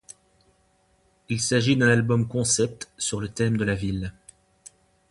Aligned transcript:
Il 1.29 1.39
s'agit 1.39 1.77
d'un 1.77 1.87
album-concept 1.87 2.89
sur 2.97 3.19
le 3.21 3.29
thème 3.29 3.57
de 3.57 3.63
la 3.63 3.75
ville. 3.75 4.15